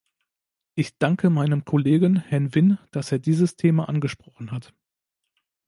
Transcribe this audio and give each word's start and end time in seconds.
Ich 0.73 0.97
danke 0.97 1.29
meinem 1.29 1.63
Kollegen, 1.63 2.15
Herrn 2.15 2.55
Wynn, 2.55 2.79
dass 2.89 3.11
er 3.11 3.19
dieses 3.19 3.55
Thema 3.55 3.87
angesprochen 3.87 4.49
hat. 4.51 4.73